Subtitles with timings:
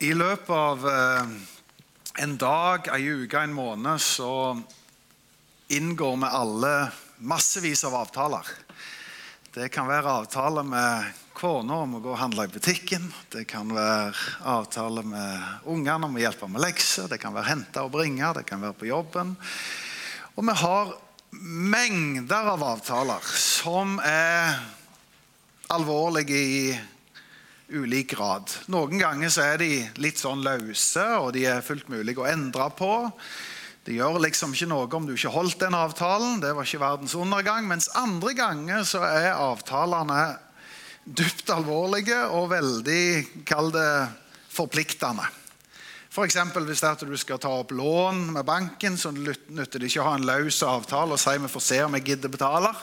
[0.00, 1.32] I løpet av eh,
[2.24, 4.56] en dag, ei uke, en måned, så
[5.68, 6.70] inngår vi alle
[7.28, 8.46] massevis av avtaler.
[9.52, 13.10] Det kan være avtaler med kona om å gå og handle i butikken.
[13.28, 14.14] Det kan være
[14.48, 17.10] avtaler med ungene om å hjelpe med lekser.
[17.12, 18.30] Det kan være hente og bringe.
[18.38, 19.34] Det kan være på jobben.
[20.32, 20.94] Og vi har
[21.76, 24.56] mengder av avtaler som er
[25.76, 26.64] alvorlige i
[27.70, 28.50] ulik grad.
[28.72, 29.70] Noen ganger så er de
[30.02, 32.92] litt sånn løse, og de er fullt mulig å endre på.
[33.86, 36.40] Det gjør liksom ikke noe om du ikke holdt den avtalen.
[36.42, 37.66] Det var ikke verdens undergang.
[37.70, 40.20] Mens andre ganger så er avtalene
[41.04, 43.04] dypt alvorlige og veldig,
[43.48, 43.90] kall det,
[44.50, 45.24] forpliktende.
[46.10, 46.36] F.eks.
[46.66, 50.26] hvis du skal ta opp lån med banken, så nytter det ikke å ha en
[50.26, 52.80] løs avtale og si vi får se om jeg gidder betaler.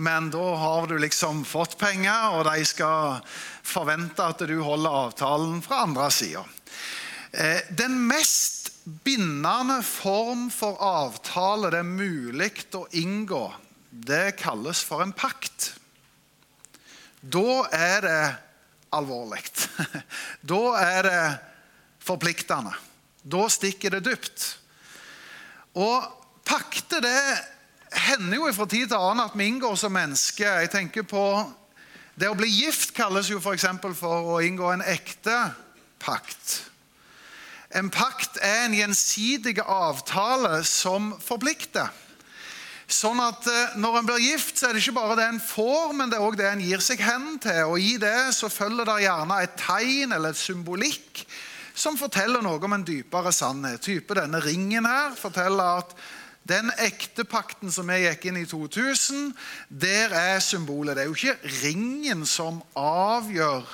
[0.00, 3.20] Men da har du liksom fått penger, og de skal
[3.60, 6.46] forvente at du holder avtalen fra andre sida.
[7.36, 8.72] Eh, den mest
[9.04, 13.44] bindende form for avtale det er mulig å inngå,
[13.92, 15.74] det kalles for en pakt.
[17.20, 18.20] Da er det
[18.96, 19.44] alvorlig.
[20.52, 21.24] Da er det
[22.02, 22.74] forpliktende.
[23.22, 24.46] Da stikker det dypt.
[25.78, 26.04] Og
[26.44, 27.18] pakter det
[27.92, 30.62] hender jo fra tid til annen at vi inngår som mennesker.
[30.64, 31.24] Jeg tenker på
[32.12, 33.64] Det å bli gift kalles jo f.eks.
[33.80, 35.32] For, for å inngå en ekte
[36.02, 36.58] pakt.
[37.72, 41.88] En pakt er en gjensidig avtale som forplikter.
[42.92, 45.94] Sånn at eh, Når en blir gift, så er det ikke bare det en får,
[45.96, 47.62] men det er også det en gir seg hen til.
[47.72, 51.24] Og I det så følger det gjerne et tegn eller et symbolikk
[51.74, 53.82] som forteller noe om en dypere sannhet.
[53.84, 55.94] Type denne ringen her forteller at
[56.48, 59.30] den ekte pakten som vi gikk inn i 2000,
[59.68, 60.96] der er symbolet.
[60.96, 63.68] Det er jo ikke ringen som avgjør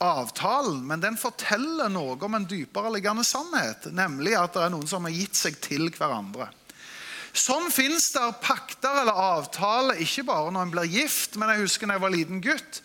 [0.00, 3.90] avtalen, men den forteller noe om en dypere liggende sannhet.
[3.92, 6.48] Nemlig at det er noen som har gitt seg til hverandre.
[7.36, 11.86] Sånn fins det pakter eller avtaler ikke bare når en blir gift, men jeg husker
[11.86, 12.80] da jeg var liten gutt.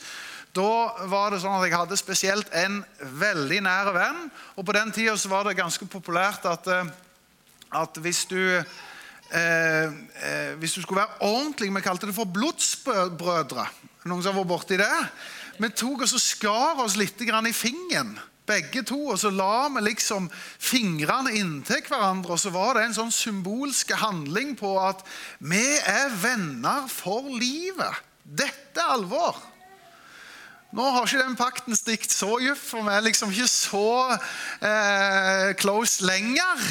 [0.56, 2.80] Da var det sånn at Jeg hadde spesielt en
[3.20, 4.32] veldig nær venn.
[4.56, 6.86] og På den tida var det ganske populært at, eh,
[7.76, 8.64] at hvis du eh,
[9.34, 13.68] eh, hvis du skulle være ordentlig Vi kalte det for blodsbrødre.
[14.06, 15.10] Noen som har vært borti det?
[15.60, 19.08] Vi tok og så skar oss litt i fingeren, begge to.
[19.10, 20.30] Og så la vi liksom
[20.60, 22.32] fingrene inntil hverandre.
[22.32, 25.04] Og så var det en sånn symbolsk handling på at
[25.40, 28.04] vi er venner for livet.
[28.24, 29.55] Dette er alvor.
[30.76, 33.92] Nå har ikke den pakten stikket så dypt, for vi er liksom ikke så
[34.60, 36.66] eh, close lenger.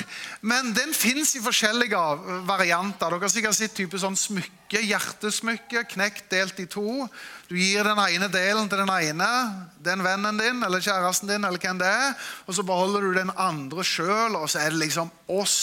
[0.45, 2.03] Men den fins i forskjellige
[2.45, 3.15] varianter.
[3.15, 7.07] Dere har sikkert sett type sånn smykke, hjertesmykke, knekt, delt i to.
[7.49, 9.31] Du gir den ene delen til den ene,
[9.89, 12.13] den vennen din eller kjæresten din, eller hvem det er,
[12.45, 15.59] og så beholder du den andre sjøl, og så er det liksom oss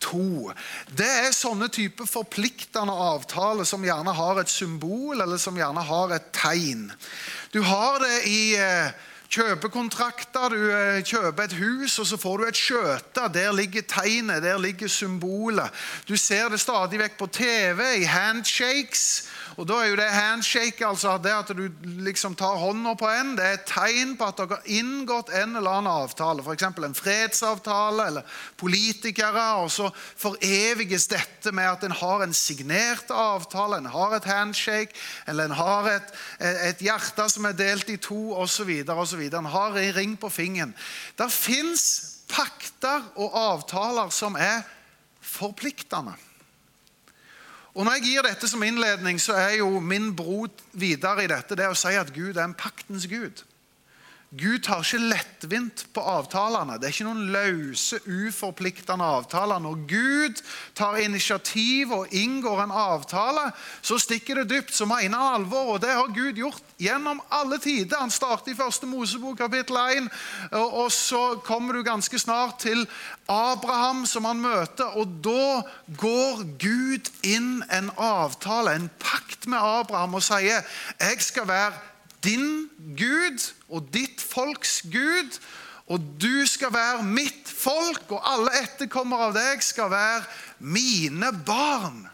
[0.00, 0.52] to.
[0.96, 6.16] Det er sånne type forpliktende avtaler som gjerne har et symbol, eller som gjerne har
[6.16, 6.88] et tegn.
[7.54, 8.92] Du har det i eh,
[9.30, 10.54] kjøpekontrakter.
[10.54, 13.28] Du eh, kjøper et hus, og så får du et skjøte.
[13.34, 15.70] Der ligger tegnet, der ligger symbolet.
[16.08, 19.06] Du ser det stadig vekk på TV, i handshakes.
[19.58, 21.64] Og da er jo det handshake, altså det at du
[22.04, 25.56] liksom tar hånda på en, det er et tegn på at dere har inngått en
[25.58, 26.44] eller annen avtale.
[26.44, 26.66] F.eks.
[26.68, 29.46] en fredsavtale eller politikere.
[29.64, 34.94] Og så foreviges dette med at en har en signert avtale, en har et handshake,
[35.26, 36.14] eller en har et,
[36.70, 38.70] et hjerte som er delt i to, osv.
[38.80, 40.74] En har en ring på fingeren.
[41.18, 44.62] Der fins pakter og avtaler som er
[45.20, 46.14] forpliktende.
[47.74, 51.56] Og Når jeg gir dette som innledning, så er jo min bro videre i dette
[51.56, 53.44] det å si at Gud er en paktens gud.
[54.30, 56.76] Gud tar ikke lettvint på avtalene.
[56.78, 59.58] Det er ikke noen løse, uforpliktende avtaler.
[59.58, 60.42] Når Gud
[60.78, 63.48] tar initiativ og inngår en avtale,
[63.82, 64.70] så stikker det dypt.
[64.70, 65.72] Så mener han alvor.
[65.74, 67.98] Og det har Gud gjort gjennom alle tider.
[67.98, 70.08] Han starter i første Mosebok, kapittel 1.
[70.54, 72.86] Og så kommer du ganske snart til
[73.26, 74.94] Abraham, som han møter.
[74.94, 75.66] Og da
[75.98, 81.89] går Gud inn en avtale, en pakt med Abraham, og sier jeg skal være
[82.24, 85.40] din Gud og ditt folks Gud.
[85.90, 90.22] Og du skal være mitt folk, og alle etterkommere av deg skal være
[90.62, 92.04] mine barn.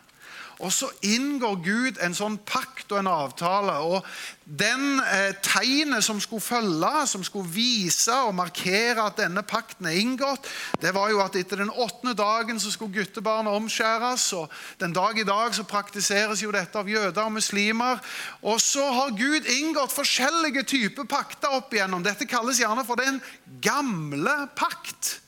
[0.64, 3.75] Og så inngår Gud en sånn pakt og en avtale.
[3.85, 4.06] Og
[4.47, 9.99] den eh, tegnet som skulle følge, som skulle vise og markere at denne pakten er
[10.00, 10.49] inngått,
[10.81, 14.31] det var jo at etter den åttende dagen så skulle guttebarnet omskjæres.
[14.38, 14.49] Og
[14.81, 18.00] den dag i dag så praktiseres jo dette av jøder og muslimer.
[18.41, 22.06] Og så har Gud inngått forskjellige typer pakter opp igjennom.
[22.06, 23.20] Dette kalles gjerne for den
[23.61, 25.19] gamle pakt.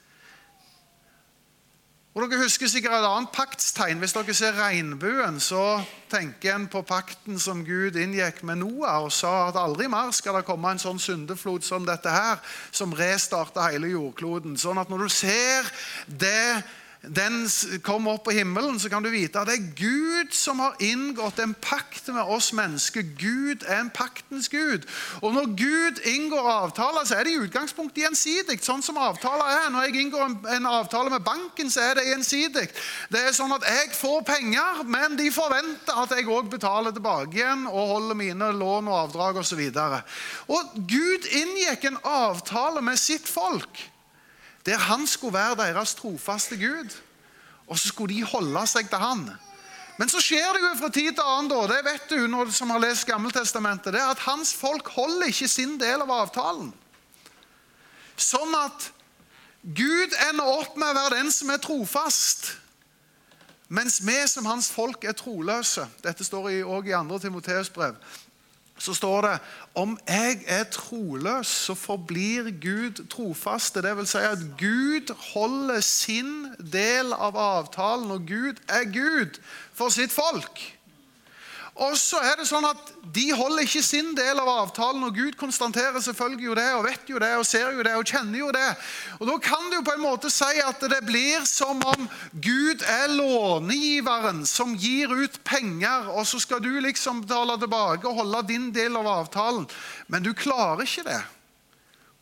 [2.18, 4.00] Og dere husker sikkert et annet paktstegn.
[4.02, 5.78] Hvis dere ser regnbuen, så
[6.10, 10.40] tenker en på pakten som Gud inngikk med Noah og sa at aldri mer skal
[10.40, 12.42] det komme en sånn syndeflod som dette her,
[12.74, 14.58] som restarter hele jordkloden.
[14.58, 15.70] Sånn at når du ser
[16.10, 16.64] det
[17.02, 17.46] den
[17.86, 21.38] kommer opp på himmelen, så kan du vite at det er Gud som har inngått
[21.38, 23.04] en pakt med oss mennesker.
[23.18, 24.82] Gud er en paktens Gud.
[25.22, 28.58] Og når Gud inngår avtaler, så er det i utgangspunktet gjensidig.
[28.66, 29.68] Sånn som avtaler er.
[29.70, 30.24] Når jeg inngår
[30.56, 32.66] en, avtale med banken, så er det gjensidig.
[33.14, 37.38] Det er sånn at jeg får penger, men de forventer at jeg òg betaler tilbake
[37.38, 39.62] igjen og holder mine lån og avdrag osv.
[39.70, 40.18] Og,
[40.50, 43.86] og Gud inngikk en avtale med sitt folk
[44.66, 46.96] der han skulle være deres trofaste Gud.
[47.68, 49.28] Og så skulle de holde seg til han.
[49.98, 52.70] Men så skjer det jo fra tid til annen, da, det vet du når, som
[52.70, 56.70] har lest Gammeltestamentet, det er at hans folk holder ikke sin del av avtalen.
[58.18, 58.92] Sånn at
[59.62, 62.52] Gud ender opp med å være den som er trofast,
[63.68, 65.84] mens vi som hans folk er troløse.
[66.04, 67.18] Dette står også i 2.
[67.26, 67.98] Timoteus brev
[68.78, 69.34] så står det
[69.78, 73.82] om jeg er troløs, så forblir Gud trofaste.
[73.82, 76.32] Det vil si at Gud holder sin
[76.72, 79.40] del av avtalen, og Gud er Gud
[79.74, 80.77] for sitt folk.
[81.78, 85.36] Og så er det sånn at De holder ikke sin del av avtalen, og Gud
[85.38, 88.50] konstaterer selvfølgelig jo det, og vet jo det, og ser jo det, og kjenner jo
[88.54, 88.66] det.
[89.18, 93.14] Og Da kan du på en måte si at det blir som om Gud er
[93.14, 98.68] lånegiveren som gir ut penger, og så skal du liksom betale tilbake og holde din
[98.74, 99.68] del av avtalen.
[100.10, 101.22] Men du klarer ikke det.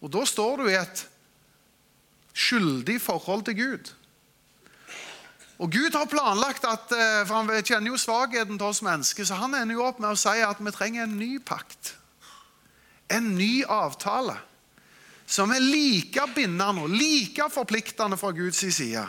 [0.05, 1.06] Og da står du i et
[2.37, 3.95] skyldig forhold til Gud.
[5.56, 9.35] Og Gud har planlagt at, eh, for Han kjenner jo svakheten til oss mennesker, så
[9.41, 11.94] han ender jo opp med å si at vi trenger en ny pakt.
[13.08, 14.37] En ny avtale.
[15.26, 19.06] Som er like bindende og like forpliktende fra Guds side.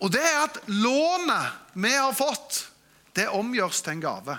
[0.00, 2.66] Og det er at lånet vi har fått,
[3.14, 4.38] det omgjøres til en gave.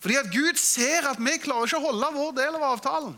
[0.00, 3.14] Fordi at Gud ser at vi klarer ikke å holde vår del av avtalen.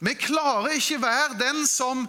[0.00, 2.06] Vi klarer ikke være den som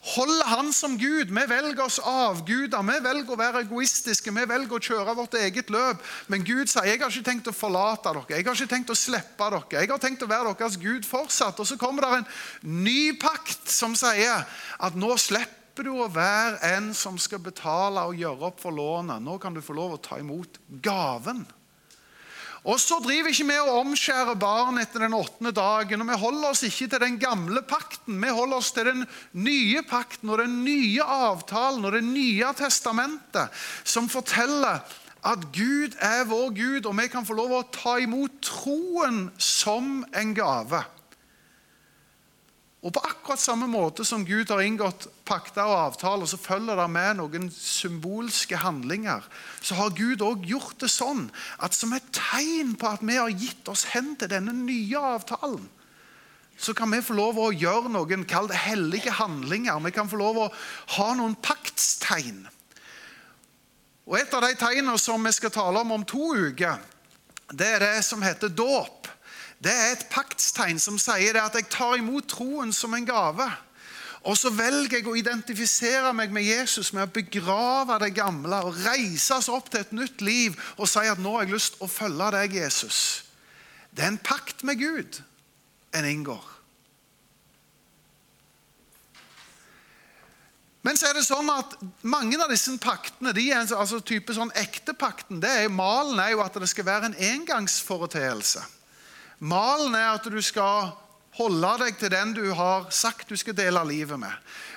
[0.00, 1.28] holder Han som Gud.
[1.28, 2.82] Vi velger oss avguder.
[2.82, 4.32] Vi velger å være egoistiske.
[4.32, 6.00] Vi velger å kjøre vårt eget løp.
[6.32, 8.24] Men Gud sier jeg har ikke tenkt å forlate dere.
[8.32, 9.62] Jeg har ikke tenkt å slippe dere.
[9.76, 11.60] Jeg har tenkt å være deres Gud fortsatt.
[11.60, 14.46] Og så kommer det en ny pakt som sier
[14.80, 19.22] at nå slipper du å være en som skal betale og gjøre opp for lånet.
[19.22, 21.44] Nå kan du få lov å ta imot gaven.
[22.68, 26.02] Og så driver ikke vi og omskjærer barn etter den åttende dagen.
[26.02, 29.82] og Vi holder oss ikke til den gamle pakten, vi holder oss til den nye
[29.88, 33.48] pakten og den nye avtalen og det nye testamentet,
[33.84, 34.84] som forteller
[35.24, 40.00] at Gud er vår Gud, og vi kan få lov å ta imot troen som
[40.16, 40.84] en gave.
[42.80, 46.86] Og På akkurat samme måte som Gud har inngått pakter og avtaler, så følger det
[46.88, 49.26] med noen symbolske handlinger.
[49.60, 51.26] Så har Gud òg gjort det sånn
[51.60, 55.68] at som et tegn på at vi har gitt oss hen til denne nye avtalen,
[56.60, 59.80] så kan vi få lov å gjøre noen kall hellige handlinger.
[59.84, 60.48] Vi kan få lov å
[60.96, 62.42] ha noen paktstegn.
[64.08, 66.80] Og Et av de tegnene som vi skal tale om om to uker,
[67.52, 69.08] det er det som heter dåp.
[69.60, 73.44] Det er et paktstegn som sier at jeg tar imot troen som en gave.
[74.28, 78.76] Og så velger jeg å identifisere meg med Jesus med å begrave det gamle og
[78.84, 81.86] reise oss opp til et nytt liv og si at nå har jeg lyst til
[81.86, 83.00] å følge deg, Jesus.
[83.90, 85.20] Det er en pakt med Gud
[85.96, 86.44] en inngår.
[90.82, 91.74] Men så er det sånn at
[92.08, 96.44] mange av disse paktene de er altså type sånn ektepakten, det er, Malen er jo
[96.44, 98.62] at det skal være en engangsforeteelse.
[99.40, 100.90] Malen er at du skal
[101.38, 104.32] holde deg til den du har sagt du skal dele livet med.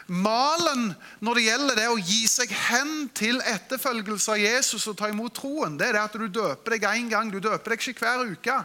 [0.08, 0.92] Malen
[1.24, 5.36] når det gjelder det å gi seg hen til etterfølgelse av Jesus og ta imot
[5.36, 7.32] troen, det er det at du døper deg én gang.
[7.32, 8.58] Du døper deg ikke hver uke.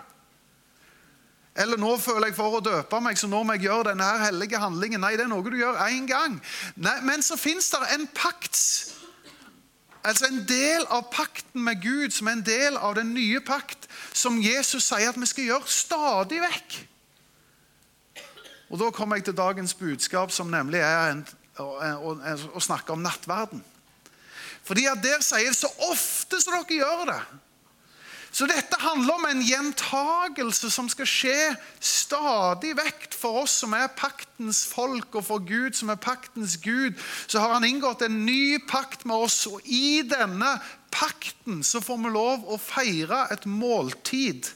[1.59, 4.29] Eller nå føler jeg for å døpe meg, så nå må jeg gjøre denne her
[4.29, 5.03] hellige handlingen.
[5.03, 6.37] Nei, det er noe du gjør én gang.
[6.79, 8.61] Nei, men så fins det en pakt.
[10.07, 13.88] Altså en del av pakten med Gud, som er en del av den nye pakt,
[14.19, 16.79] som Jesus sier at vi skal gjøre stadig vekk.
[18.69, 21.25] Og Da kommer jeg til dagens budskap, som nemlig er en,
[21.57, 21.69] å,
[22.13, 22.17] å,
[22.59, 23.63] å snakke om nattverden.
[24.69, 27.21] Fordi at der sier det så ofte som dere gjør det.
[28.31, 31.37] Så dette handler om en gjentagelse som skal skje
[31.81, 36.99] stadig vekk for oss som er paktens folk, og for Gud som er paktens Gud.
[37.27, 40.59] Så har han inngått en ny pakt med oss, og i denne
[40.91, 44.49] pakten så får vi lov å feire et måltid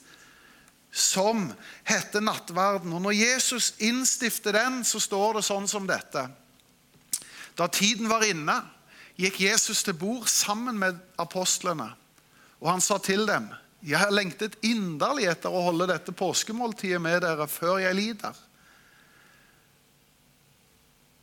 [0.92, 1.46] som
[1.88, 2.92] heter nattverden.
[2.92, 6.26] Og når Jesus innstifter den, så står det sånn som dette.
[7.56, 8.58] Da tiden var inne,
[9.20, 11.90] gikk Jesus til bord sammen med apostlene.
[12.60, 13.50] Og han sa til dem,
[13.82, 18.36] 'Jeg har lengtet inderlig etter å holde dette påskemåltidet med dere før jeg lider.'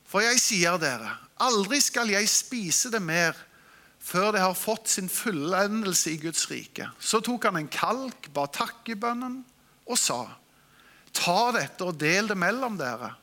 [0.10, 3.36] For jeg sier dere, aldri skal jeg spise det mer
[4.10, 6.88] før det har fått sin fullendelse i Guds rike.
[6.98, 9.42] Så tok han en kalk, ba takkebønnen
[9.90, 10.24] og sa,
[11.14, 13.14] ta dette og del det mellom dere.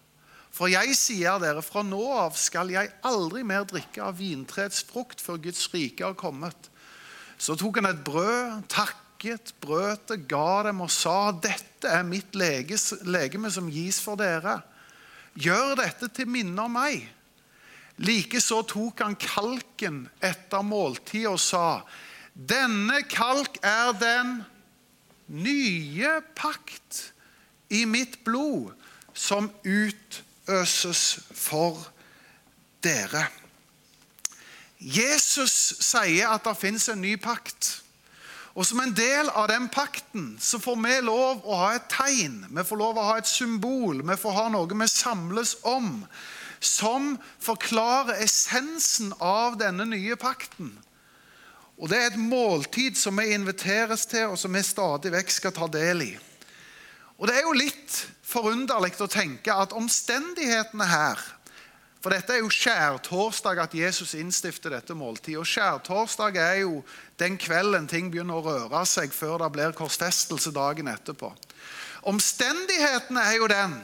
[0.56, 5.20] For jeg sier dere, fra nå av skal jeg aldri mer drikke av vintreets frukt
[5.20, 6.70] før Guds rike har kommet.
[7.36, 12.32] Så tok han et brød, takket, brøt det, ga dem og sa, dette er mitt
[12.38, 14.62] legeme som gis for dere.
[15.36, 17.04] Gjør dette til minne om meg.
[17.96, 21.80] Likeså tok han kalken etter måltid og sa,
[22.36, 24.42] denne kalk er den
[25.32, 27.06] nye pakt
[27.72, 28.74] i mitt blod
[29.16, 31.80] som utøses for
[32.84, 33.24] dere.
[34.76, 37.80] Jesus sier at det fins en ny pakt.
[38.56, 42.38] Og Som en del av den pakten så får vi lov å ha et tegn,
[42.48, 46.06] vi får lov å ha et symbol, vi får ha noe vi samles om,
[46.60, 50.72] som forklarer essensen av denne nye pakten.
[51.76, 55.52] Og Det er et måltid som vi inviteres til, og som vi stadig vekk skal
[55.52, 56.12] ta del i.
[57.18, 57.96] Og Det er jo litt
[58.26, 61.32] forunderlig å tenke at omstendighetene her
[62.06, 65.40] For dette er jo skjærtorsdag at Jesus innstifter dette måltidet.
[65.40, 66.84] Og skjærtorsdag er jo
[67.18, 71.32] den kvelden ting begynner å røre seg før det blir korsfestelse dagen etterpå.
[72.06, 73.74] Omstendighetene er jo den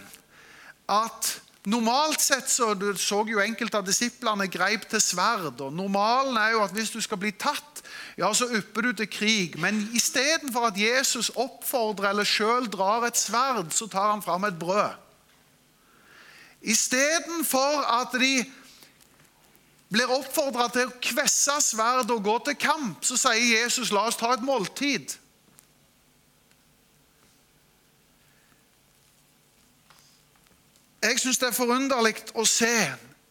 [0.87, 5.61] at Normalt sett så du så jo enkelte av disiplene greip til sverd.
[5.63, 7.85] og Normalen er jo at hvis du skal bli tatt,
[8.19, 9.55] ja, så upper du til krig.
[9.63, 14.59] Men istedenfor at Jesus oppfordrer eller sjøl drar et sverd, så tar han fram et
[14.59, 14.99] brød.
[16.63, 18.43] Istedenfor at de
[19.93, 24.19] blir oppfordra til å kvesse sverd og gå til kamp, så sier Jesus la oss
[24.19, 25.15] ta et måltid.
[31.03, 32.77] Jeg syns det er forunderlig å se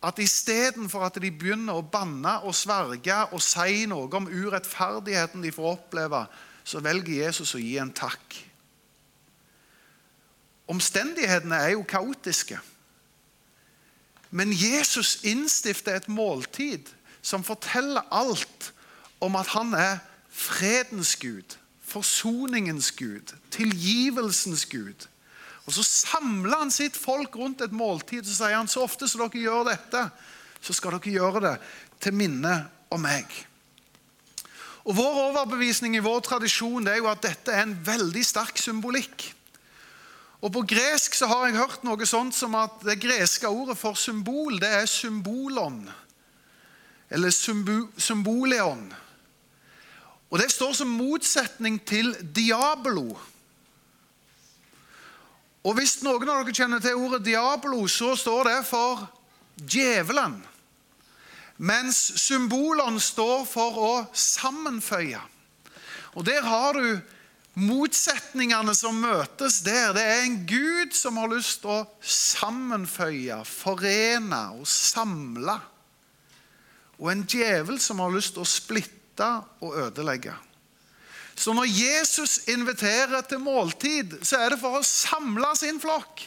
[0.01, 5.53] at istedenfor at de begynner å banne og sverge og si noe om urettferdigheten de
[5.55, 6.25] får oppleve,
[6.63, 8.35] så velger Jesus å gi en takk.
[10.71, 12.59] Omstendighetene er jo kaotiske.
[14.31, 16.87] Men Jesus innstifter et måltid
[17.21, 18.71] som forteller alt
[19.21, 19.99] om at han er
[20.31, 25.07] fredens Gud, forsoningens Gud, tilgivelsens Gud.
[25.67, 29.21] Og Så samler han sitt folk rundt et måltid så sier han, så ofte som
[29.23, 30.03] dere gjør dette,
[30.61, 31.55] så skal dere gjøre det
[32.01, 32.55] til minne
[32.91, 33.29] om meg.
[34.81, 39.27] Og Vår overbevisning i vår tradisjon er jo at dette er en veldig sterk symbolikk.
[40.41, 43.93] Og På gresk så har jeg hørt noe sånt som at det greske ordet for
[43.93, 45.83] symbol det er symbolon.
[47.11, 48.87] Eller symbolion.
[50.31, 53.19] Og Det står som motsetning til diablo.
[55.61, 59.05] Og Hvis noen av dere kjenner til ordet diablo, så står det for
[59.61, 60.39] djevelen.
[61.61, 65.21] Mens symbolene står for å sammenføye.
[66.17, 67.01] Og Der har du
[67.61, 69.93] motsetningene som møtes der.
[69.93, 75.59] Det er en Gud som har lyst til å sammenføye, forene og samle.
[77.01, 79.29] Og en djevel som har lyst til å splitte
[79.61, 80.33] og ødelegge.
[81.35, 86.25] Så når Jesus inviterer til måltid, så er det for å samle sin flokk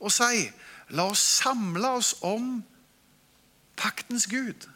[0.00, 0.46] og si
[0.94, 2.60] La oss samle oss om
[3.74, 4.68] paktens Gud,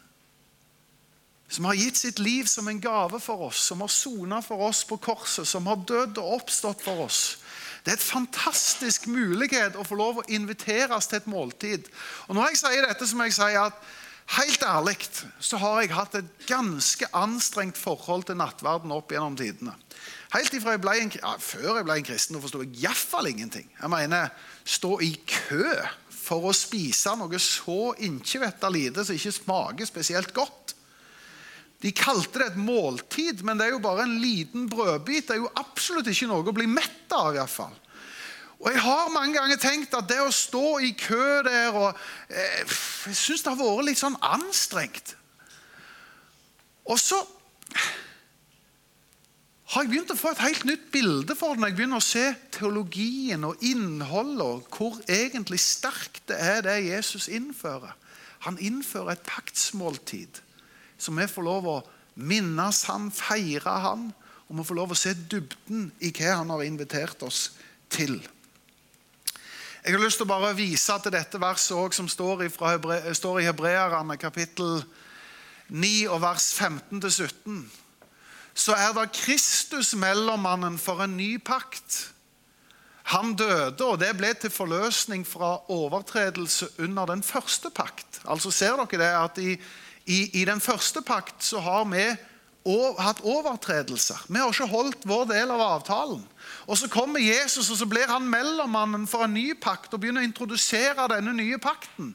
[1.47, 4.83] som har gitt sitt liv som en gave for oss, som har sona for oss
[4.87, 7.21] på korset, som har dødd og oppstått for oss.
[7.85, 11.89] Det er et fantastisk mulighet å få lov å inviteres til et måltid.
[12.29, 13.79] Og Når jeg sier dette, så må jeg si at
[14.31, 14.97] Helt ærlig
[15.43, 19.75] så har jeg hatt et ganske anstrengt forhold til nattverden opp gjennom tidene.
[20.31, 23.67] Helt ifra jeg ble en, ja, Før jeg ble en kristen, forsto jeg iallfall ingenting.
[23.81, 24.31] Jeg mener,
[24.63, 25.65] Stå i kø
[26.15, 30.77] for å spise noe så inkjevetta lite som ikke smaker spesielt godt.
[31.81, 35.27] De kalte det et måltid, men det er jo bare en liten brødbit.
[35.27, 37.33] Det er jo absolutt ikke noe å bli mett av.
[37.33, 37.79] I hvert fall.
[38.61, 41.97] Og Jeg har mange ganger tenkt at det å stå i kø der og,
[42.29, 42.65] eh,
[43.07, 45.15] Jeg syns det har vært litt sånn anstrengt.
[46.85, 47.17] Og så
[49.71, 52.05] har jeg begynt å få et helt nytt bilde for det når jeg begynner å
[52.05, 57.95] se teologien og innholdet, og hvor egentlig sterkt det er det Jesus innfører.
[58.49, 60.41] Han innfører et paktsmåltid,
[60.99, 61.79] så vi får lov å
[62.17, 64.11] minnes han, feire han,
[64.49, 67.53] og vi får lov å se dybden i hva han har invitert oss
[67.93, 68.19] til.
[69.85, 73.41] Jeg har lyst til å bare vise til dette verset også, som står, Hebre, står
[73.41, 74.83] i Hebreerne kapittel
[75.69, 77.63] 9 og vers 15-17
[78.55, 82.11] så er det Kristus mellommannen for en ny pakt.
[83.15, 88.21] Han døde, og det ble til forløsning fra overtredelse under den første pakt.
[88.25, 89.55] Altså Ser dere det at i,
[90.07, 92.05] i, i den første pakt så har vi
[92.99, 94.21] hatt overtredelser.
[94.29, 96.25] Vi har ikke holdt vår del av avtalen.
[96.67, 100.23] Og Så kommer Jesus, og så blir han mellommannen for en ny pakt og begynner
[100.23, 102.15] å introdusere denne nye pakten.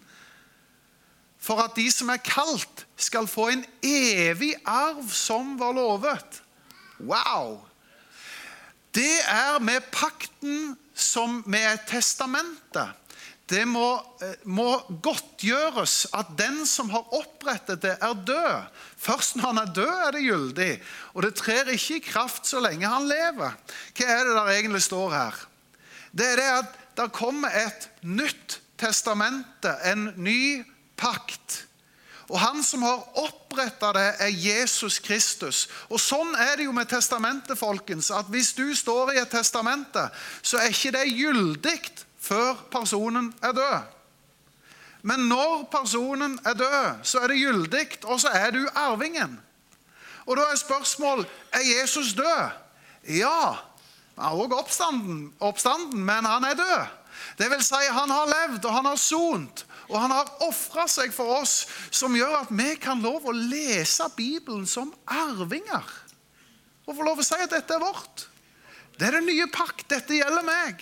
[1.39, 6.41] For at de som er kalt, skal få en evig arv som var lovet.
[6.99, 7.59] Wow!
[8.95, 12.85] Det er med pakten som med et testamente.
[13.45, 18.71] Det må, eh, må godtgjøres at den som har opprettet det, er død.
[18.97, 20.71] Først når han er død, er det gyldig.
[21.13, 23.53] Og det trer ikke i kraft så lenge han lever.
[23.93, 25.43] Hva er det der egentlig står her?
[26.15, 30.63] Det er det at det kommer et nytt testamente, en ny
[30.97, 31.65] pakt.
[32.31, 35.67] Og han som har oppretta det, er Jesus Kristus.
[35.93, 38.09] Og Sånn er det jo med testamentet, folkens.
[38.09, 40.07] At hvis du står i et testamente,
[40.41, 41.77] så er ikke det gyldig
[42.25, 43.91] før personen er død.
[45.05, 49.37] Men når personen er død, så er det gyldig, og så er du arvingen.
[50.25, 52.49] Og da er spørsmål er Jesus død.
[53.13, 53.53] Ja.
[54.17, 56.85] Han er også oppstanden, oppstanden, men han er død.
[57.37, 59.65] Det vil si, han har levd, og han har sont.
[59.89, 64.07] Og han har ofra seg for oss, som gjør at vi kan lov å lese
[64.17, 65.85] Bibelen som arvinger.
[66.85, 68.25] Og få lov å si at dette er vårt.
[68.97, 69.85] Det er den nye pakt.
[69.91, 70.81] Dette gjelder meg.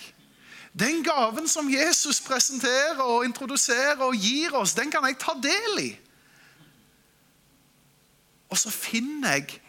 [0.74, 5.78] Den gaven som Jesus presenterer og introduserer og gir oss, den kan jeg ta del
[5.84, 5.90] i.
[8.50, 9.60] Og så finner jeg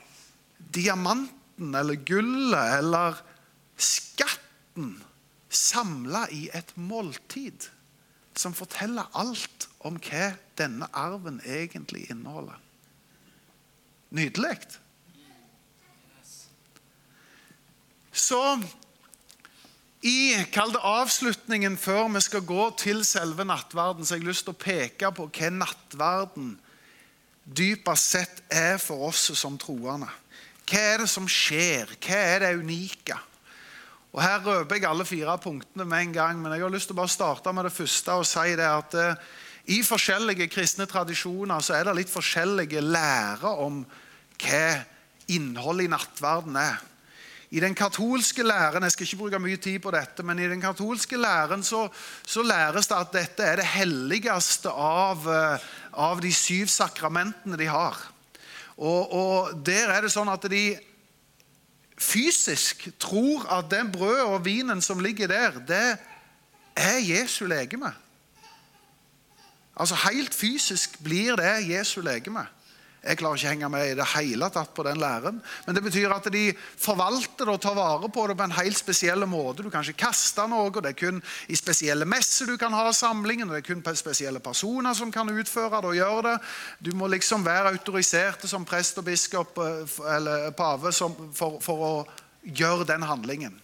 [0.74, 3.21] diamanten eller gullet eller
[3.77, 4.95] skatten
[5.50, 7.69] samla i et måltid
[8.35, 12.57] som forteller alt om hva denne arven egentlig inneholder.
[14.15, 14.57] Nydelig.
[18.15, 18.41] Så
[20.05, 24.33] i kall det avslutningen før vi skal gå til selve nattverden, så jeg har jeg
[24.35, 26.51] lyst til å peke på hva nattverden
[27.46, 30.09] dypest sett er for oss som troende.
[30.65, 31.96] Hva er det som skjer?
[32.01, 33.18] Hva er det unike?
[34.15, 36.96] Og Her røper jeg alle fire punktene med en gang, men jeg har lyst til
[36.96, 39.24] å bare starte med det første og si det at eh,
[39.75, 43.81] i forskjellige kristne tradisjoner så er det litt forskjellige lærer om
[44.39, 44.68] hva
[45.33, 46.77] innholdet i nattverden er.
[47.55, 50.59] I den katolske læren jeg skal ikke bruke mye tid på dette, men i den
[50.59, 51.85] katolske læren så,
[52.27, 55.63] så læres det at dette er det helligste av, eh,
[55.94, 58.01] av de syv sakramentene de har.
[58.75, 60.75] Og, og Der er det sånn at de
[61.96, 65.96] fysisk tror at det brødet og vinen som ligger der, det
[66.75, 67.94] er Jesu legeme.
[69.79, 72.44] Altså Helt fysisk blir det Jesu legeme.
[73.05, 75.37] Jeg klarer ikke å henge med i det hele tatt på den læren.
[75.68, 78.79] Men det betyr at de forvalter det og tar vare på det på en helt
[78.79, 79.61] spesiell måte.
[79.61, 82.89] Du kan ikke kaste noe, og det er kun i spesielle messer du kan ha
[82.89, 83.51] samlingen.
[83.51, 86.35] og Det er kun spesielle personer som kan utføre det og gjøre det.
[86.89, 91.94] Du må liksom være autorisert som prest og biskop eh, eller pave for, for å
[92.41, 93.61] gjøre den handlingen.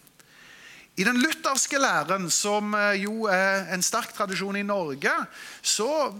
[1.02, 5.14] I den lutherske læren, som eh, jo er en sterk tradisjon i Norge,
[5.62, 6.12] så,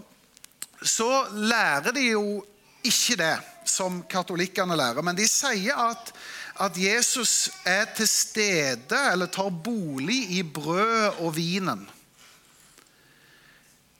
[0.82, 2.24] så lærer de jo
[2.86, 3.34] ikke det
[3.68, 6.12] som katolikkene lærer, men de sier at,
[6.60, 11.86] at Jesus er til stede eller tar bolig i brød og vinen.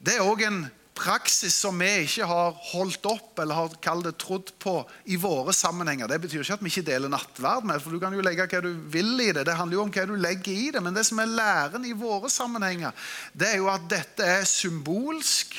[0.02, 0.64] Det er òg en
[1.02, 4.74] praksis som vi ikke har holdt opp eller har kalt det trodd på
[5.10, 6.10] i våre sammenhenger.
[6.10, 8.60] Det betyr ikke at vi ikke deler nattverd med for du kan jo legge hva
[8.64, 9.46] du vil i det.
[9.48, 10.82] Det handler jo om hva du legger i det.
[10.84, 12.92] Men det som er læren i våre sammenhenger,
[13.32, 15.56] det er jo at dette er symbolsk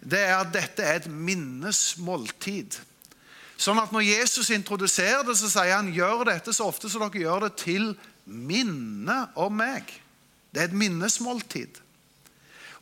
[0.00, 2.78] det er at dette er et minnesmåltid.
[3.58, 7.24] Sånn at Når Jesus introduserer det, så sier han gjør dette så ofte som dere
[7.24, 7.90] gjør det til
[8.24, 9.88] minne om meg.
[10.54, 11.80] Det er et minnesmåltid.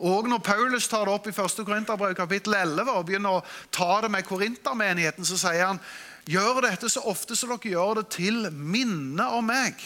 [0.05, 1.65] Og Når Paulus tar det opp i 1.
[1.65, 5.81] Korinterbrev kapittel 11 og begynner å ta det med korintermenigheten, så sier han
[6.29, 9.81] gjør dette så ofte som dere gjør det til minne om meg.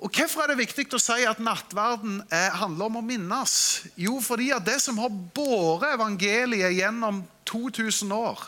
[0.00, 3.52] Og Hvorfor er det viktig å si at nattverden er, handler om å minnes?
[4.00, 8.46] Jo, fordi at det som har båret evangeliet gjennom 2000 år,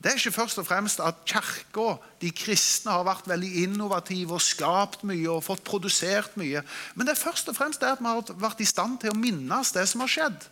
[0.00, 4.42] det er ikke først og fremst at kirka, de kristne, har vært veldig innovative og
[4.44, 6.60] skapt mye og fått produsert mye.
[6.96, 9.16] Men det er først og fremst det at vi har vært i stand til å
[9.16, 10.48] minnes det som har skjedd.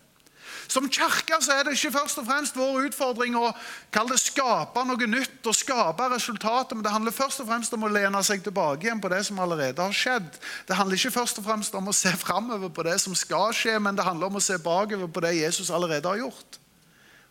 [0.69, 3.51] Som kirke er det ikke først og fremst vår utfordring å
[3.93, 7.87] kalle det skape noe nytt og skape resultater, men det handler først og fremst om
[7.87, 10.31] å lene seg tilbake igjen på det som allerede har skjedd.
[10.69, 13.79] Det handler ikke først og fremst om å se framover på det som skal skje,
[13.83, 16.62] men det handler om å se bakover på det Jesus allerede har gjort.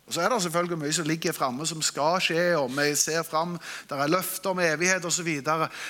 [0.06, 3.22] Og Så er det selvfølgelig mye som ligger framme som skal skje, og vi ser
[3.22, 3.54] fram,
[3.88, 5.30] det er løfter om evighet osv.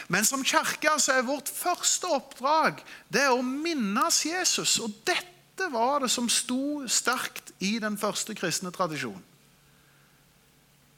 [0.08, 4.78] Men som kirke er vårt første oppdrag det er å minnes Jesus.
[4.84, 5.31] Og dette
[5.72, 9.22] var det som sto sterkt i den første kristne tradisjonen.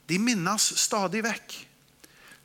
[0.08, 1.54] De minnes stadig vekk.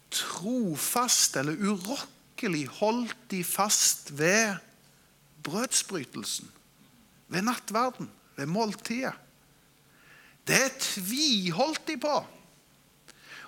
[0.09, 4.57] Trofast eller urokkelig holdt de fast ved
[5.43, 6.47] brødsbrytelsen,
[7.27, 9.13] ved nattverden, ved måltidet.
[10.47, 12.15] Det tviholdt de på.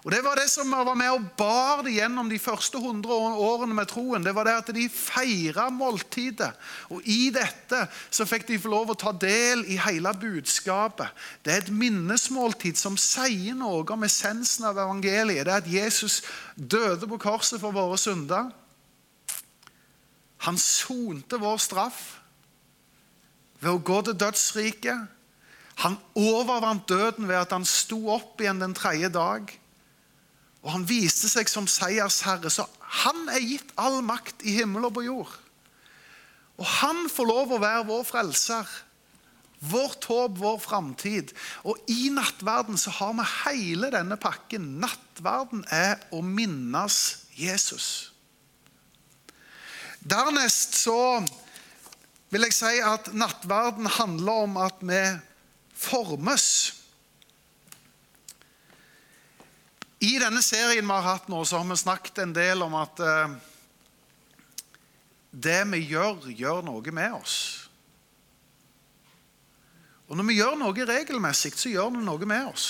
[0.01, 3.75] Og Det var det som var med og bar det gjennom de første hundre årene
[3.77, 4.23] med troen.
[4.25, 6.49] Det var det at de feira måltidet.
[6.89, 11.13] Og i dette så fikk de få lov å ta del i hele budskapet.
[11.45, 15.45] Det er et minnesmåltid som sier noe om essensen av evangeliet.
[15.45, 16.23] Det er at Jesus
[16.55, 18.49] døde på korset for våre synder.
[20.49, 22.03] Han sonte vår straff
[23.61, 25.09] ved å gå til dødsriket.
[25.85, 29.60] Han overvant døden ved at han sto opp igjen den tredje dag.
[30.61, 32.51] Og han viste seg som seiersherre.
[32.53, 32.67] Så
[33.01, 35.33] han er gitt all makt i himmel og på jord.
[36.61, 38.69] Og han får lov å være vår frelser.
[39.61, 41.33] Vårt håp, vår framtid.
[41.69, 44.77] Og i nattverden så har vi hele denne pakken.
[44.81, 48.11] Nattverden er å minnes Jesus.
[50.01, 51.21] Dernest så
[52.33, 55.01] vil jeg si at nattverden handler om at vi
[55.77, 56.47] formes.
[60.01, 63.01] I denne serien vi har hatt nå, så har vi snakket en del om at
[63.05, 63.33] eh,
[65.31, 67.35] det vi gjør, gjør noe med oss.
[70.09, 72.65] Og når vi gjør noe regelmessig, så gjør det noe med oss.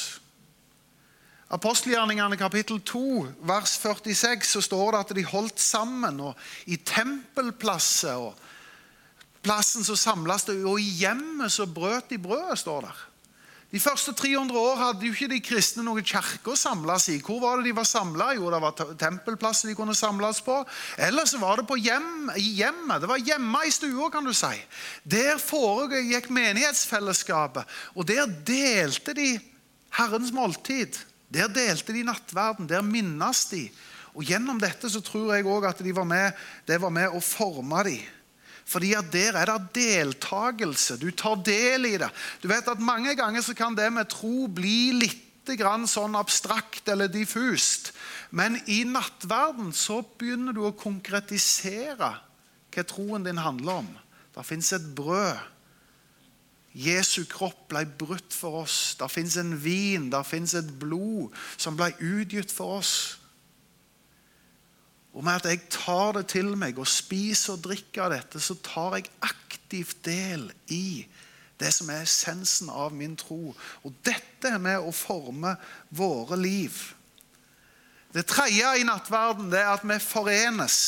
[1.52, 3.06] Apostelgjerningene kapittel 2,
[3.48, 6.20] vers 46, så står det at de holdt sammen.
[6.20, 8.36] og I tempelplasser og
[9.44, 13.02] plassen så samles det, og i hjemmet så brøt de brødet, står der.
[13.72, 17.22] De første 300 år hadde jo ikke de kristne noen kirke å samles i.
[17.24, 18.34] Hvor var det de var samla?
[18.36, 20.58] Jo, det var tempelplasser de kunne samles på.
[21.00, 23.00] Eller så var det på hjem, i hjemmet.
[23.00, 24.52] Det var hjemme i stua, kan du si.
[25.08, 27.80] Der foregikk menighetsfellesskapet.
[27.96, 29.38] Og der delte de
[29.96, 31.00] Herrens måltid.
[31.32, 32.68] Der delte de nattverden.
[32.68, 33.70] Der minnes de.
[34.12, 36.36] Og gjennom dette så tror jeg òg at de var med,
[36.68, 38.04] det var med å forme dem.
[38.72, 40.96] Fordi at der er det deltakelse.
[41.02, 42.08] Du tar del i det.
[42.44, 47.10] Du vet at Mange ganger så kan det med tro bli litt sånn abstrakt eller
[47.12, 47.92] diffust.
[48.30, 52.14] Men i nattverden så begynner du å konkretisere
[52.72, 53.90] hva troen din handler om.
[54.32, 55.36] Det fins et brød.
[56.72, 58.96] Jesu kropp ble brutt for oss.
[58.96, 63.18] Det fins en vin, det fins et blod som ble utgitt for oss.
[65.12, 68.56] Og med at jeg tar det til meg og spiser og drikker av dette, så
[68.64, 71.04] tar jeg aktivt del i
[71.62, 73.52] det som er essensen av min tro.
[73.86, 75.54] Og dette er med å forme
[75.94, 76.80] våre liv.
[78.12, 80.80] Det tredje i nattverden det er at vi forenes.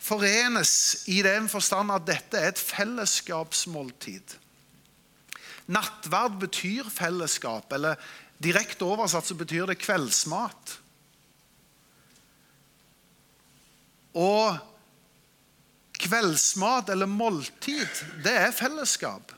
[0.00, 0.74] Forenes
[1.12, 4.36] i den forstand at dette er et fellesskapsmåltid.
[5.70, 8.00] Nattverd betyr fellesskap, eller
[8.42, 10.79] direkte oversatt så betyr det kveldsmat.
[14.14, 14.58] Og
[16.00, 17.86] kveldsmat eller måltid,
[18.24, 19.34] det er fellesskap.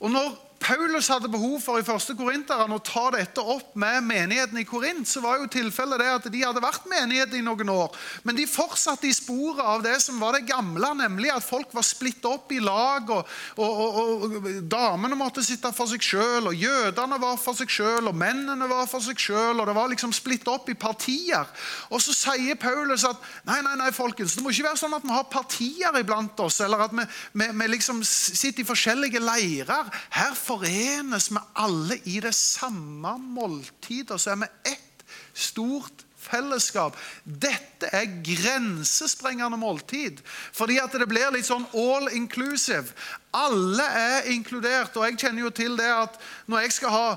[0.00, 4.58] Og når Paulus hadde behov for i første Korinteren å ta dette opp med menigheten
[4.60, 7.96] i Korint, så var jo tilfellet det at de hadde vært menighet i noen år.
[8.28, 11.86] Men de fortsatte i sporet av det som var det gamle, nemlig at folk var
[11.86, 13.08] splitta opp i lag.
[13.08, 17.72] Og, og, og, og, damene måtte sitte for seg sjøl, og jødene var for seg
[17.72, 19.64] sjøl, og mennene var for seg sjøl.
[19.64, 21.48] Det var liksom splitta opp i partier.
[21.88, 23.16] Og så sier Paulus at
[23.48, 26.60] nei, nei, nei, folkens, det må ikke være sånn at vi har partier iblant oss,
[26.68, 27.08] eller at vi,
[27.40, 29.88] vi, vi liksom sitter i forskjellige leirer.
[30.20, 34.18] Her forenes med alle i det samme måltidet.
[34.20, 36.98] Så er vi ett stort fellesskap.
[37.24, 40.20] Dette er grensesprengende måltid.
[40.52, 42.90] Fordi at det blir litt sånn all inclusive.
[43.36, 44.96] Alle er inkludert.
[44.96, 47.08] Og jeg kjenner jo til det at når jeg skal ha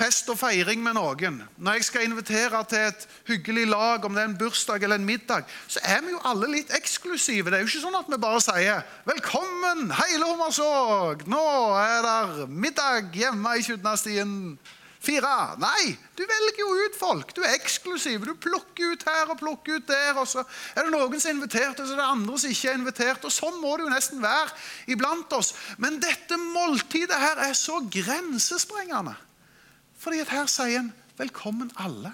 [0.00, 4.22] fest og feiring med noen, når jeg skal invitere til et hyggelig lag, om det
[4.22, 7.50] er en bursdag eller en middag, så er vi jo alle litt eksklusive.
[7.50, 11.26] Det er jo ikke sånn at vi bare sier 'Velkommen, hele Hommersåk!
[11.28, 14.58] Nå er det middag hjemme i Kjudnastien.'
[15.00, 15.56] Fire.
[15.56, 17.30] Nei, du velger jo ut folk.
[17.32, 18.20] Du er eksklusiv.
[18.20, 20.12] Du plukker ut her og plukker ut der.
[20.20, 20.44] og Så
[20.76, 23.24] er det noen som er invitert, og så er det andre som ikke er invitert.
[23.24, 24.52] og Sånn må det jo nesten være
[24.92, 25.54] iblant oss.
[25.78, 29.16] Men dette måltidet her er så grensesprengende.
[30.00, 32.12] Fordi at her sier en 'velkommen alle'.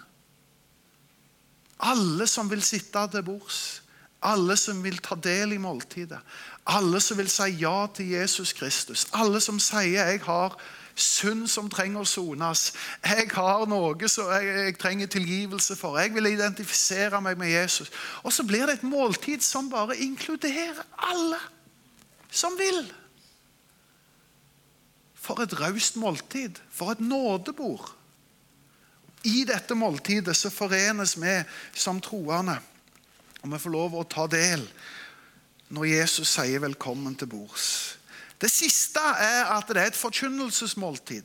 [1.80, 3.82] Alle som vil sitte til bords.
[4.22, 6.18] Alle som vil ta del i måltidet.
[6.66, 9.06] Alle som vil si ja til Jesus Kristus.
[9.12, 10.58] Alle som sier 'jeg har
[10.94, 12.72] synd som trenger å sones'.
[13.04, 15.98] 'Jeg har noe som jeg, jeg, trenger tilgivelse for'.
[15.98, 17.90] 'Jeg vil identifisere meg med Jesus'.
[18.22, 21.38] Og så blir det et måltid som bare inkluderer alle
[22.30, 22.92] som vil.
[25.26, 26.60] For et raust måltid.
[26.70, 27.90] For et nådebord.
[29.26, 31.34] I dette måltidet så forenes vi
[31.74, 32.60] som troende.
[33.42, 34.62] Og vi får lov å ta del
[35.74, 37.96] når Jesus sier 'velkommen til bords'.
[38.40, 41.24] Det siste er at det er et forkynnelsesmåltid.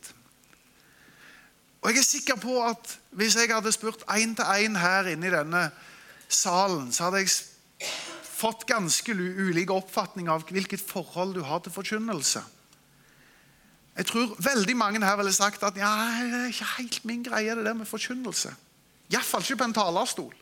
[1.82, 5.28] Og Jeg er sikker på at hvis jeg hadde spurt én til én her inne
[5.28, 5.72] i denne
[6.30, 7.30] salen, så hadde jeg
[8.24, 12.44] fått ganske ulik oppfatning av hvilket forhold du har til forkynnelse.
[14.02, 15.90] Jeg tror veldig mange her ville sagt at ja,
[16.26, 18.50] det er ikke helt min greie, det der med forkynnelse.
[19.14, 20.34] Iallfall ikke på en talerstol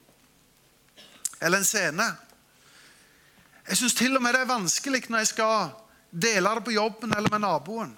[1.41, 2.05] eller en scene.
[3.67, 5.73] Jeg syns til og med det er vanskelig når jeg skal
[6.11, 7.91] dele det på jobben eller med naboen.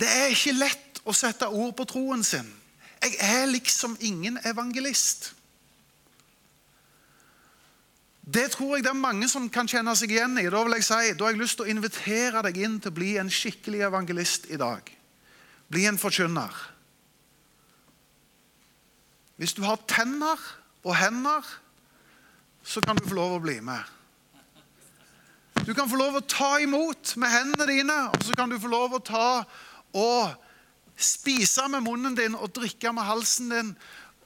[0.00, 2.48] Det er ikke lett å sette ord på troen sin.
[3.02, 5.34] Jeg er liksom ingen evangelist.
[8.22, 10.46] Det tror jeg det er mange som kan kjenne seg igjen i.
[10.46, 12.98] Da vil jeg si, da har jeg lyst til å invitere deg inn til å
[12.98, 14.86] bli en skikkelig evangelist i dag.
[15.72, 16.54] Bli en forkynner.
[19.42, 20.38] Hvis du har tenner
[20.86, 21.42] og hender,
[22.62, 23.82] så kan du få lov å bli med.
[25.66, 28.70] Du kan få lov å ta imot med hendene dine, og så kan du få
[28.70, 29.42] lov å ta
[29.98, 30.38] og
[30.94, 33.74] spise med munnen din og drikke med halsen din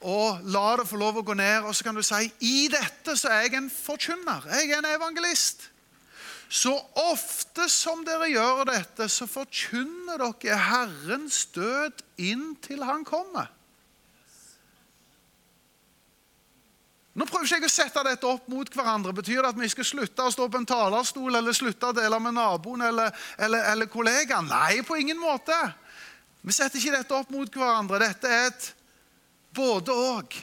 [0.01, 1.65] og la det få lov å gå ned.
[1.65, 4.45] Og så kan du si i dette så er jeg en forkynner.
[4.59, 5.69] Jeg er en evangelist.
[6.47, 13.51] Så ofte som dere gjør dette, så forkynner dere Herrens død inntil Han kommer.
[17.17, 19.11] Nå prøver ikke jeg å sette dette opp mot hverandre.
[19.17, 22.19] Betyr det at vi skal slutte å stå på en talerstol eller slutte å dele
[22.21, 23.09] med naboen eller,
[23.41, 24.45] eller, eller kollegaen?
[24.45, 25.55] Nei, på ingen måte.
[26.45, 28.03] Vi setter ikke dette opp mot hverandre.
[28.05, 28.67] Dette er et
[29.57, 30.37] både og.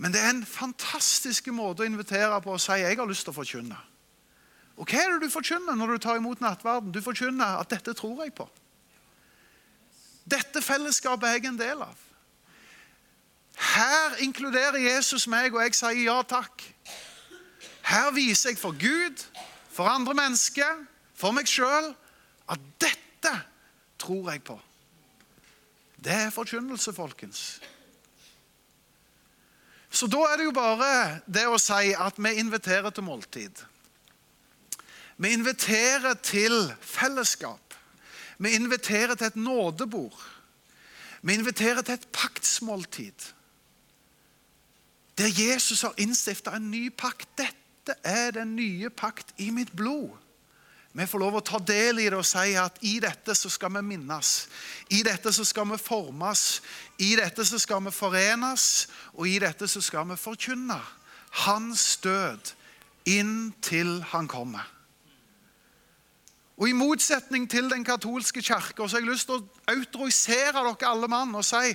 [0.00, 3.34] Men det er en fantastisk måte å invitere på å si jeg har lyst til
[3.34, 3.80] å forkynne.
[4.80, 6.92] Og Hva er det du forkynner når du tar imot nattverden?
[6.92, 8.46] Du forkynner at dette tror jeg på.
[10.30, 12.06] Dette fellesskapet er jeg en del av.
[13.60, 16.64] Her inkluderer Jesus meg, og jeg sier ja takk.
[17.84, 19.20] Her viser jeg for Gud,
[19.68, 20.80] for andre mennesker,
[21.12, 21.90] for meg sjøl,
[22.48, 23.34] at dette
[24.00, 24.56] tror jeg på.
[26.00, 27.60] Det er forkynnelse, folkens.
[29.90, 33.64] Så da er det jo bare det å si at vi inviterer til måltid.
[35.20, 37.74] Vi inviterer til fellesskap.
[38.38, 40.22] Vi inviterer til et nådebord.
[41.22, 43.26] Vi inviterer til et paktsmåltid.
[45.18, 47.28] Der Jesus har innstifta en ny pakt.
[47.36, 50.14] Dette er den nye pakt i mitt blod.
[50.92, 53.70] Vi får lov å ta del i det og si at i dette så skal
[53.76, 54.30] vi minnes.
[54.90, 56.42] I dette så skal vi formes.
[56.98, 58.88] I dette så skal vi forenes.
[59.14, 60.80] Og i dette så skal vi forkynne
[61.46, 62.54] hans død
[63.06, 64.66] inntil han kommer.
[66.60, 71.08] Og I motsetning til den katolske kirke har jeg lyst til å autorisere dere alle
[71.08, 71.70] mann og si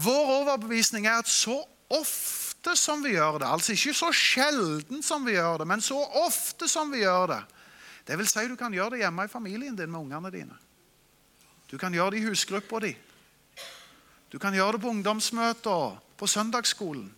[0.00, 1.58] vår overbevisning er at så
[1.92, 5.98] ofte som vi gjør det, altså ikke så sjelden som vi gjør det, men så
[6.22, 7.42] ofte som vi gjør det,
[8.06, 10.58] det vil si du kan gjøre det hjemme i familien din med ungene dine.
[11.70, 12.92] Du kan gjøre det i husgruppa di.
[14.32, 17.12] Du kan gjøre det på ungdomsmøter, på søndagsskolen.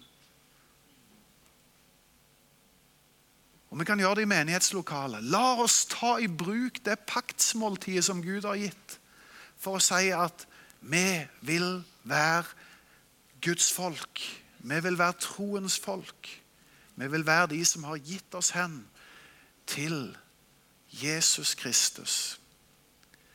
[3.71, 5.25] Og vi kan gjøre det i menighetslokalet.
[5.35, 8.99] La oss ta i bruk det paktsmåltidet som Gud har gitt,
[9.59, 10.47] for å si at
[10.85, 12.45] vi vil være
[13.43, 14.23] Guds folk.
[14.63, 16.31] Vi vil være troens folk.
[16.95, 18.85] Vi vil være de som har gitt oss hen
[19.67, 20.15] til
[21.01, 22.39] Jesus Kristus.